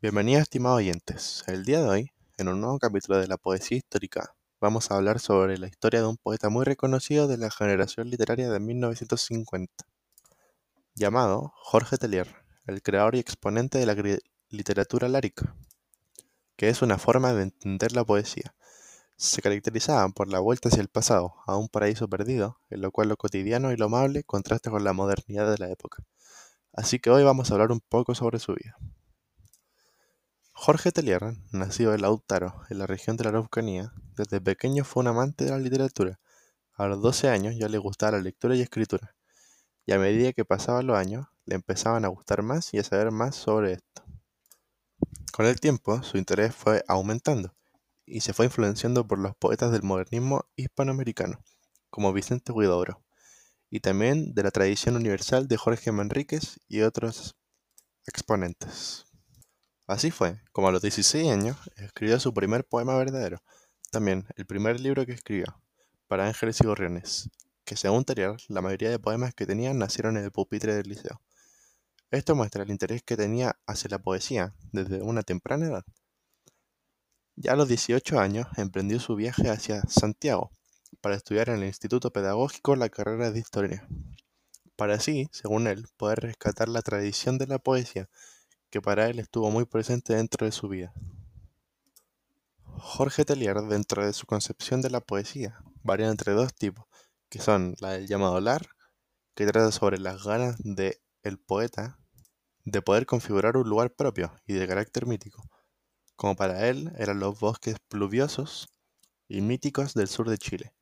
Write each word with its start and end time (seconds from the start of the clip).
Bienvenidos 0.00 0.42
estimados 0.42 0.78
oyentes. 0.78 1.42
El 1.48 1.64
día 1.64 1.80
de 1.80 1.88
hoy, 1.88 2.12
en 2.36 2.46
un 2.46 2.60
nuevo 2.60 2.78
capítulo 2.78 3.18
de 3.18 3.26
la 3.26 3.36
poesía 3.36 3.78
histórica, 3.78 4.32
vamos 4.60 4.92
a 4.92 4.94
hablar 4.94 5.18
sobre 5.18 5.58
la 5.58 5.66
historia 5.66 6.00
de 6.00 6.06
un 6.06 6.16
poeta 6.16 6.50
muy 6.50 6.64
reconocido 6.64 7.26
de 7.26 7.36
la 7.36 7.50
generación 7.50 8.08
literaria 8.08 8.48
de 8.48 8.60
1950, 8.60 9.88
llamado 10.94 11.52
Jorge 11.56 11.96
Telier, 11.96 12.32
el 12.68 12.80
creador 12.80 13.16
y 13.16 13.18
exponente 13.18 13.78
de 13.78 13.86
la 13.86 13.96
literatura 14.50 15.08
lárica, 15.08 15.56
que 16.54 16.68
es 16.68 16.80
una 16.80 16.96
forma 16.96 17.32
de 17.32 17.42
entender 17.42 17.90
la 17.90 18.04
poesía. 18.04 18.54
Se 19.16 19.42
caracterizaban 19.42 20.12
por 20.12 20.28
la 20.28 20.38
vuelta 20.38 20.68
hacia 20.68 20.80
el 20.80 20.88
pasado, 20.88 21.34
a 21.44 21.56
un 21.56 21.68
paraíso 21.68 22.06
perdido, 22.06 22.60
en 22.70 22.82
lo 22.82 22.92
cual 22.92 23.08
lo 23.08 23.16
cotidiano 23.16 23.72
y 23.72 23.76
lo 23.76 23.86
amable 23.86 24.22
contrasta 24.22 24.70
con 24.70 24.84
la 24.84 24.92
modernidad 24.92 25.50
de 25.50 25.58
la 25.58 25.72
época. 25.72 26.04
Así 26.72 27.00
que 27.00 27.10
hoy 27.10 27.24
vamos 27.24 27.50
a 27.50 27.54
hablar 27.54 27.72
un 27.72 27.80
poco 27.80 28.14
sobre 28.14 28.38
su 28.38 28.54
vida. 28.54 28.78
Jorge 30.60 30.90
Telier, 30.90 31.22
nacido 31.52 31.94
en 31.94 32.02
Lautaro, 32.02 32.62
en 32.68 32.78
la 32.78 32.86
región 32.88 33.16
de 33.16 33.22
la 33.22 33.30
Araucanía, 33.30 33.92
desde 34.16 34.40
pequeño 34.40 34.84
fue 34.84 35.02
un 35.02 35.06
amante 35.06 35.44
de 35.44 35.52
la 35.52 35.58
literatura. 35.58 36.18
A 36.74 36.88
los 36.88 37.00
12 37.00 37.28
años 37.28 37.54
ya 37.56 37.68
le 37.68 37.78
gustaba 37.78 38.18
la 38.18 38.22
lectura 38.22 38.56
y 38.56 38.60
escritura, 38.60 39.14
y 39.86 39.92
a 39.92 40.00
medida 40.00 40.32
que 40.32 40.44
pasaban 40.44 40.88
los 40.88 40.98
años, 40.98 41.28
le 41.46 41.54
empezaban 41.54 42.04
a 42.04 42.08
gustar 42.08 42.42
más 42.42 42.74
y 42.74 42.78
a 42.78 42.84
saber 42.84 43.12
más 43.12 43.36
sobre 43.36 43.74
esto. 43.74 44.02
Con 45.32 45.46
el 45.46 45.60
tiempo, 45.60 46.02
su 46.02 46.18
interés 46.18 46.56
fue 46.56 46.82
aumentando, 46.88 47.54
y 48.04 48.20
se 48.20 48.32
fue 48.32 48.46
influenciando 48.46 49.06
por 49.06 49.20
los 49.20 49.36
poetas 49.36 49.70
del 49.70 49.84
modernismo 49.84 50.44
hispanoamericano, 50.56 51.40
como 51.88 52.12
Vicente 52.12 52.50
Huidobro, 52.50 53.00
y 53.70 53.78
también 53.78 54.34
de 54.34 54.42
la 54.42 54.50
tradición 54.50 54.96
universal 54.96 55.46
de 55.46 55.56
Jorge 55.56 55.92
Manríquez 55.92 56.58
y 56.66 56.80
otros 56.80 57.36
exponentes. 58.06 59.07
Así 59.88 60.10
fue, 60.10 60.38
como 60.52 60.68
a 60.68 60.70
los 60.70 60.82
16 60.82 61.32
años, 61.32 61.56
escribió 61.76 62.20
su 62.20 62.34
primer 62.34 62.62
poema 62.62 62.94
verdadero, 62.98 63.42
también 63.90 64.26
el 64.36 64.44
primer 64.44 64.78
libro 64.80 65.06
que 65.06 65.12
escribió, 65.12 65.62
para 66.08 66.26
Ángeles 66.26 66.60
y 66.60 66.66
Gorriones, 66.66 67.30
que 67.64 67.74
según 67.74 68.04
Terrier, 68.04 68.36
la 68.48 68.60
mayoría 68.60 68.90
de 68.90 68.98
poemas 68.98 69.32
que 69.32 69.46
tenía 69.46 69.72
nacieron 69.72 70.18
en 70.18 70.24
el 70.24 70.30
pupitre 70.30 70.74
del 70.74 70.90
liceo. 70.90 71.22
Esto 72.10 72.34
muestra 72.34 72.64
el 72.64 72.70
interés 72.70 73.02
que 73.02 73.16
tenía 73.16 73.58
hacia 73.66 73.88
la 73.88 73.98
poesía 73.98 74.54
desde 74.72 75.00
una 75.00 75.22
temprana 75.22 75.68
edad. 75.68 75.84
Ya 77.36 77.52
a 77.52 77.56
los 77.56 77.68
18 77.68 78.20
años 78.20 78.46
emprendió 78.58 79.00
su 79.00 79.16
viaje 79.16 79.48
hacia 79.48 79.80
Santiago 79.88 80.50
para 81.00 81.16
estudiar 81.16 81.48
en 81.48 81.60
el 81.60 81.64
Instituto 81.64 82.12
Pedagógico 82.12 82.76
la 82.76 82.90
carrera 82.90 83.30
de 83.30 83.38
Historia, 83.38 83.88
para 84.76 84.96
así, 84.96 85.30
según 85.32 85.66
él, 85.66 85.86
poder 85.96 86.20
rescatar 86.20 86.68
la 86.68 86.82
tradición 86.82 87.38
de 87.38 87.46
la 87.46 87.58
poesía 87.58 88.10
que 88.70 88.80
para 88.82 89.08
él 89.08 89.18
estuvo 89.18 89.50
muy 89.50 89.64
presente 89.64 90.14
dentro 90.14 90.46
de 90.46 90.52
su 90.52 90.68
vida. 90.68 90.92
Jorge 92.64 93.24
Tellier, 93.24 93.60
dentro 93.62 94.06
de 94.06 94.12
su 94.12 94.26
concepción 94.26 94.80
de 94.82 94.90
la 94.90 95.00
poesía, 95.00 95.58
varía 95.82 96.08
entre 96.08 96.32
dos 96.32 96.54
tipos, 96.54 96.86
que 97.28 97.40
son 97.40 97.74
la 97.80 97.92
del 97.92 98.06
llamado 98.06 98.40
lar, 98.40 98.68
que 99.34 99.46
trata 99.46 99.72
sobre 99.72 99.98
las 99.98 100.24
ganas 100.24 100.56
de 100.58 101.00
el 101.22 101.38
poeta 101.38 101.98
de 102.64 102.82
poder 102.82 103.06
configurar 103.06 103.56
un 103.56 103.68
lugar 103.68 103.94
propio 103.94 104.32
y 104.46 104.54
de 104.54 104.66
carácter 104.66 105.06
mítico, 105.06 105.42
como 106.16 106.36
para 106.36 106.68
él 106.68 106.92
eran 106.98 107.20
los 107.20 107.38
bosques 107.38 107.76
pluviosos 107.88 108.68
y 109.28 109.40
míticos 109.40 109.94
del 109.94 110.08
sur 110.08 110.28
de 110.28 110.38
Chile, 110.38 110.74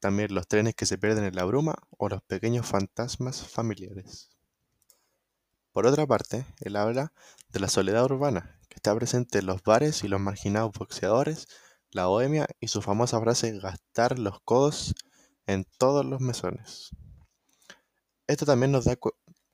también 0.00 0.34
los 0.34 0.48
trenes 0.48 0.74
que 0.74 0.86
se 0.86 0.98
pierden 0.98 1.24
en 1.24 1.36
la 1.36 1.44
bruma 1.44 1.76
o 1.96 2.08
los 2.08 2.22
pequeños 2.22 2.66
fantasmas 2.66 3.46
familiares. 3.46 4.31
Por 5.72 5.86
otra 5.86 6.06
parte, 6.06 6.46
él 6.60 6.76
habla 6.76 7.12
de 7.48 7.60
la 7.60 7.68
soledad 7.68 8.04
urbana, 8.04 8.58
que 8.68 8.76
está 8.76 8.94
presente 8.94 9.38
en 9.38 9.46
los 9.46 9.62
bares 9.62 10.04
y 10.04 10.08
los 10.08 10.20
marginados 10.20 10.72
boxeadores, 10.72 11.48
la 11.90 12.06
bohemia 12.06 12.46
y 12.60 12.68
su 12.68 12.82
famosa 12.82 13.20
frase 13.20 13.58
gastar 13.58 14.18
los 14.18 14.40
codos 14.40 14.94
en 15.46 15.64
todos 15.78 16.04
los 16.04 16.20
mesones. 16.20 16.90
Esto 18.26 18.46
también 18.46 18.72
nos 18.72 18.84
da 18.84 18.98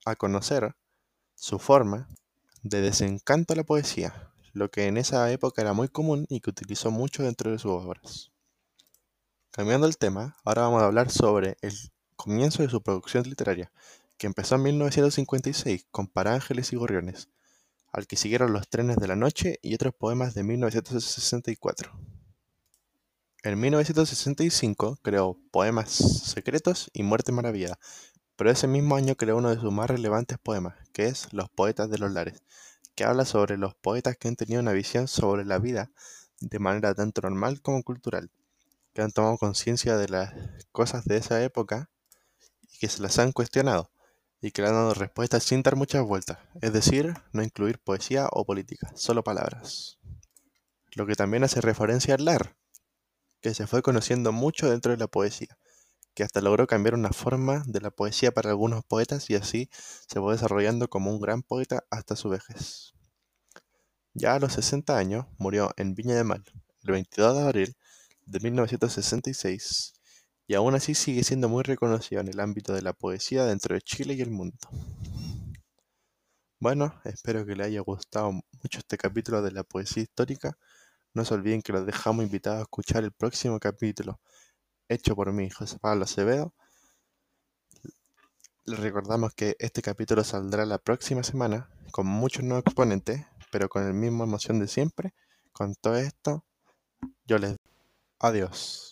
a 0.05 0.17
conocer 0.17 0.75
su 1.35 1.59
forma 1.59 2.09
de 2.63 2.81
desencanto 2.81 3.53
a 3.53 3.57
la 3.57 3.65
poesía, 3.65 4.33
lo 4.53 4.71
que 4.71 4.87
en 4.87 4.97
esa 4.97 5.31
época 5.31 5.63
era 5.63 5.73
muy 5.73 5.89
común 5.89 6.27
y 6.29 6.41
que 6.41 6.51
utilizó 6.51 6.91
mucho 6.91 7.23
dentro 7.23 7.51
de 7.51 7.59
sus 7.59 7.71
obras. 7.71 8.33
Cambiando 9.53 9.87
el 9.87 9.99
tema, 9.99 10.37
ahora 10.45 10.63
vamos 10.63 10.83
a 10.83 10.87
hablar 10.87 11.11
sobre 11.11 11.57
el 11.63 11.75
comienzo 12.17 12.63
de 12.63 12.69
su 12.69 12.83
producción 12.83 13.25
literaria, 13.25 13.73
que 14.19 14.27
empezó 14.27 14.57
en 14.57 14.65
1956 14.65 15.87
con 15.91 16.11
Ángeles 16.15 16.73
y 16.73 16.77
Gorriones, 16.77 17.29
al 17.93 18.07
que 18.07 18.17
siguieron 18.17 18.53
Los 18.53 18.69
trenes 18.69 18.97
de 18.97 19.07
la 19.07 19.17
noche 19.17 19.61
y 19.63 19.75
otros 19.75 19.95
poemas 19.95 20.35
de 20.35 20.43
1964. 20.43 21.93
En 23.45 23.61
1965 23.61 24.99
creó 25.03 25.39
Poemas 25.53 25.91
secretos 25.91 26.91
y 26.93 27.05
Muerte 27.05 27.31
maravilla, 27.31 27.79
pero 28.35 28.51
ese 28.51 28.67
mismo 28.67 28.97
año 28.97 29.15
creó 29.15 29.37
uno 29.37 29.51
de 29.51 29.61
sus 29.61 29.73
más 29.73 29.89
relevantes 29.89 30.39
poemas, 30.39 30.75
que 30.93 31.07
es 31.07 31.33
Los 31.33 31.49
poetas 31.49 31.89
de 31.89 31.99
los 31.99 32.11
lares, 32.11 32.43
que 32.97 33.05
habla 33.05 33.25
sobre 33.25 33.57
los 33.57 33.77
poetas 33.77 34.17
que 34.17 34.27
han 34.27 34.37
tenido 34.37 34.61
una 34.61 34.73
visión 34.73 35.07
sobre 35.07 35.45
la 35.45 35.59
vida 35.59 35.93
de 36.41 36.59
manera 36.59 36.95
tanto 36.95 37.21
normal 37.21 37.63
como 37.63 37.85
cultural, 37.85 38.31
que 38.93 39.03
han 39.03 39.13
tomado 39.13 39.39
conciencia 39.39 39.97
de 39.97 40.09
las 40.09 40.35
cosas 40.73 41.05
de 41.05 41.19
esa 41.19 41.43
época 41.45 41.91
y 42.73 42.79
que 42.79 42.89
se 42.89 43.03
las 43.03 43.19
han 43.21 43.31
cuestionado, 43.31 43.91
y 44.41 44.51
que 44.51 44.63
le 44.63 44.69
han 44.69 44.75
dado 44.75 44.95
respuestas 44.95 45.43
sin 45.43 45.63
dar 45.63 45.77
muchas 45.77 46.05
vueltas, 46.05 46.39
es 46.61 46.73
decir, 46.73 47.15
no 47.33 47.43
incluir 47.43 47.79
poesía 47.79 48.29
o 48.31 48.45
política, 48.45 48.91
solo 48.95 49.25
palabras. 49.25 49.99
Lo 50.93 51.07
que 51.07 51.15
también 51.15 51.45
hace 51.45 51.61
referencia 51.61 52.15
al 52.15 52.25
LAR, 52.25 52.57
que 53.41 53.55
se 53.55 53.67
fue 53.67 53.83
conociendo 53.83 54.33
mucho 54.33 54.71
dentro 54.71 54.93
de 54.93 54.99
la 54.99 55.09
poesía, 55.09 55.59
que 56.15 56.25
hasta 56.25 56.41
logró 56.41 56.67
cambiar 56.67 56.95
una 56.95 57.11
forma 57.11 57.63
de 57.67 57.81
la 57.81 57.91
poesía 57.91 58.33
para 58.33 58.51
algunos 58.51 58.85
poetas 58.85 59.31
y 59.31 59.37
así 59.37 59.71
se 59.73 60.21
fue 60.21 60.33
desarrollando 60.33 60.89
como 60.89 61.11
un 61.11 61.21
gran 61.21 61.43
poeta 61.43 61.85
hasta 61.91 62.17
su 62.17 62.29
vejez. 62.29 62.95
Ya 64.15 64.35
a 64.35 64.41
los 64.41 64.55
60 64.55 64.97
años 64.97 65.27
murió 65.39 65.73
en 65.77 65.95
Viña 65.95 66.17
de 66.17 66.25
Mal, 66.25 66.45
el 66.83 66.93
22 66.93 67.37
de 67.37 67.43
abril 67.43 67.77
de 68.27 68.41
1966, 68.41 69.95
y 70.49 70.55
aún 70.55 70.75
así 70.75 70.95
sigue 70.95 71.23
siendo 71.25 71.51
muy 71.51 71.63
reconocido 71.63 72.23
en 72.23 72.29
el 72.29 72.41
ámbito 72.41 72.73
de 72.73 72.81
la 72.81 72.95
poesía 72.95 73.45
dentro 73.45 73.75
de 73.75 73.83
Chile 73.83 74.15
y 74.15 74.23
el 74.23 74.31
mundo. 74.31 74.57
Bueno, 76.59 76.99
espero 77.05 77.45
que 77.45 77.55
les 77.55 77.67
haya 77.67 77.81
gustado 77.83 78.33
mucho 78.33 78.79
este 78.79 78.97
capítulo 78.97 79.43
de 79.43 79.53
la 79.53 79.63
poesía 79.63 80.03
histórica. 80.05 80.57
No 81.13 81.27
se 81.27 81.35
olviden 81.35 81.61
que 81.61 81.75
los 81.75 81.85
dejamos 81.85 82.25
invitados 82.25 82.61
a 82.61 82.63
escuchar 82.63 83.05
el 83.05 83.13
próximo 83.13 83.61
capítulo, 83.61 84.21
hecho 84.89 85.15
por 85.15 85.33
mí, 85.35 85.51
José 85.51 85.79
Pablo 85.79 86.05
Acevedo. 86.05 86.55
Les 88.65 88.81
recordamos 88.81 89.35
que 89.35 89.55
este 89.59 89.83
capítulo 89.83 90.25
saldrá 90.25 90.65
la 90.65 90.79
próxima 90.79 91.23
semana 91.23 91.69
con 91.91 92.07
muchos 92.07 92.43
nuevos 92.43 92.65
exponentes, 92.65 93.27
pero 93.53 93.69
con 93.69 93.85
la 93.87 93.93
misma 93.93 94.25
emoción 94.25 94.59
de 94.61 94.67
siempre. 94.69 95.13
Con 95.53 95.75
todo 95.75 95.97
esto, 95.97 96.43
yo 97.27 97.37
les... 97.37 97.57
Adiós. 98.19 98.89